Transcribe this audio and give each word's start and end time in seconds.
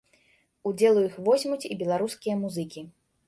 Удзел 0.69 0.95
у 1.01 1.03
іх 1.09 1.19
возьмуць 1.27 1.69
і 1.71 1.77
беларускія 1.83 2.35
музыкі. 2.43 2.87